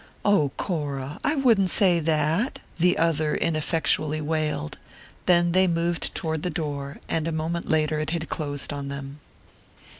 "Oh, 0.25 0.51
Cora, 0.57 1.19
I 1.23 1.35
wouldn't 1.35 1.69
say 1.69 1.99
that," 1.99 2.57
the 2.79 2.97
other 2.97 3.35
ineffectually 3.35 4.19
wailed; 4.19 4.79
then 5.27 5.51
they 5.51 5.67
moved 5.67 6.15
toward 6.15 6.41
the 6.41 6.49
door, 6.49 6.97
and 7.07 7.27
a 7.27 7.31
moment 7.31 7.69
later 7.69 7.99
it 7.99 8.09
had 8.09 8.27
closed 8.27 8.73
on 8.73 8.87
them. 8.87 9.19